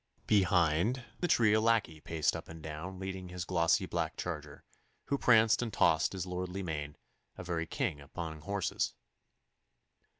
[0.25, 4.63] Behind the tree a lackey paced up and down leading his glossy black charger,
[5.05, 6.95] who pranced and tossed his lordly mane,
[7.37, 8.95] a very king among horses.